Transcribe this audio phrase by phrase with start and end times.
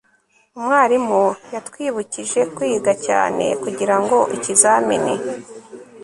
[0.57, 1.23] umwarimu
[1.53, 5.15] yatwibukije kwiga cyane kugirango ikizamini